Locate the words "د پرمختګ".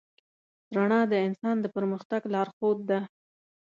1.61-2.21